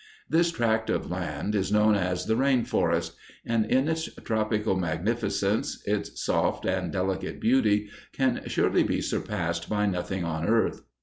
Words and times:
This 0.27 0.51
tract 0.51 0.89
of 0.89 1.11
land 1.11 1.53
is 1.53 1.71
known 1.71 1.93
as 1.93 2.25
the 2.25 2.35
Rain 2.35 2.65
Forest, 2.65 3.13
and 3.45 3.67
in 3.67 3.87
its 3.87 4.09
tropical 4.23 4.75
magnificence, 4.75 5.79
its 5.85 6.19
soft 6.19 6.65
and 6.65 6.91
delicate 6.91 7.39
beauty, 7.39 7.87
can 8.11 8.41
surely 8.47 8.81
be 8.81 8.99
surpassed 8.99 9.69
by 9.69 9.85
nothing 9.85 10.23
on 10.23 10.47
earth. 10.49 10.81